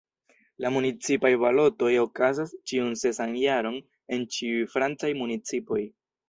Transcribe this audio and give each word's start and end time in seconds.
La 0.63 0.69
municipaj 0.75 1.29
balotoj 1.43 1.91
okazas 2.03 2.55
ĉiun 2.71 2.95
sesan 3.03 3.37
jaron 3.43 3.79
en 4.17 4.25
ĉiuj 4.37 4.65
francaj 4.75 5.13
municipoj. 5.21 5.81